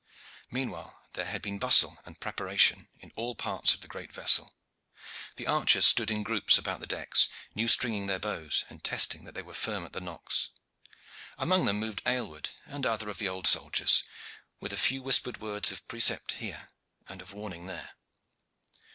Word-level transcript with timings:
Meanwhile 0.49 0.99
there 1.13 1.27
had 1.27 1.43
been 1.43 1.59
bustle 1.59 1.99
and 2.07 2.19
preparation 2.19 2.87
in 3.01 3.11
all 3.15 3.35
parts 3.35 3.75
of 3.75 3.81
the 3.81 3.87
great 3.87 4.11
vessel. 4.11 4.55
The 5.35 5.45
archers 5.45 5.85
stood 5.85 6.09
in 6.09 6.23
groups 6.23 6.57
about 6.57 6.79
the 6.79 6.87
decks, 6.87 7.29
new 7.53 7.67
stringing 7.67 8.07
their 8.07 8.17
bows, 8.17 8.63
and 8.67 8.83
testing 8.83 9.25
that 9.25 9.35
they 9.35 9.43
were 9.43 9.53
firm 9.53 9.85
at 9.85 9.93
the 9.93 10.01
nocks. 10.01 10.49
Among 11.37 11.65
them 11.65 11.77
moved 11.79 12.01
Aylward 12.07 12.49
and 12.65 12.83
other 12.83 13.09
of 13.09 13.19
the 13.19 13.29
older 13.29 13.47
soldiers, 13.47 14.03
with 14.59 14.73
a 14.73 14.75
few 14.75 15.03
whispered 15.03 15.39
words 15.39 15.71
of 15.71 15.87
precept 15.87 16.31
here 16.31 16.69
and 17.07 17.21
of 17.21 17.31
warning 17.31 17.67
there. 17.67 17.91